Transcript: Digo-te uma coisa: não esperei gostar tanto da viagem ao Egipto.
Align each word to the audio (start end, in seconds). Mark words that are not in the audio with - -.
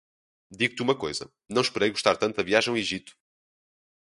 Digo-te 0.49 0.81
uma 0.81 0.97
coisa: 0.97 1.31
não 1.47 1.61
esperei 1.61 1.91
gostar 1.91 2.17
tanto 2.17 2.37
da 2.37 2.41
viagem 2.41 2.71
ao 2.71 2.75
Egipto. 2.77 3.15